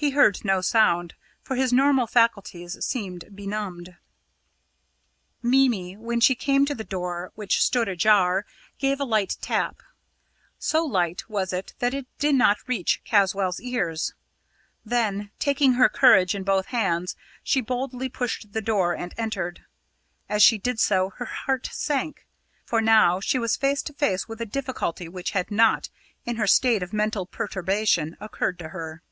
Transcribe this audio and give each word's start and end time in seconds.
He 0.00 0.10
heard 0.10 0.44
no 0.44 0.60
sound, 0.60 1.14
for 1.42 1.56
his 1.56 1.72
normal 1.72 2.06
faculties 2.06 2.78
seemed 2.86 3.34
benumbed. 3.34 3.96
Mimi, 5.42 5.96
when 5.96 6.20
she 6.20 6.36
came 6.36 6.64
to 6.66 6.74
the 6.76 6.84
door, 6.84 7.32
which 7.34 7.60
stood 7.60 7.88
ajar, 7.88 8.46
gave 8.78 9.00
a 9.00 9.04
light 9.04 9.36
tap. 9.40 9.82
So 10.56 10.84
light 10.84 11.28
was 11.28 11.52
it 11.52 11.74
that 11.80 11.94
it 11.94 12.06
did 12.20 12.36
not 12.36 12.68
reach 12.68 13.02
Caswall's 13.02 13.58
ears. 13.60 14.14
Then, 14.84 15.32
taking 15.40 15.72
her 15.72 15.88
courage 15.88 16.32
in 16.32 16.44
both 16.44 16.66
hands, 16.66 17.16
she 17.42 17.60
boldly 17.60 18.08
pushed 18.08 18.52
the 18.52 18.62
door 18.62 18.94
and 18.94 19.12
entered. 19.16 19.64
As 20.28 20.44
she 20.44 20.58
did 20.58 20.78
so, 20.78 21.10
her 21.16 21.24
heart 21.24 21.70
sank, 21.72 22.24
for 22.64 22.80
now 22.80 23.18
she 23.18 23.40
was 23.40 23.56
face 23.56 23.82
to 23.82 23.92
face 23.92 24.28
with 24.28 24.40
a 24.40 24.46
difficulty 24.46 25.08
which 25.08 25.32
had 25.32 25.50
not, 25.50 25.88
in 26.24 26.36
her 26.36 26.46
state 26.46 26.84
of 26.84 26.92
mental 26.92 27.26
perturbation, 27.26 28.16
occurred 28.20 28.60
to 28.60 28.68
her. 28.68 29.02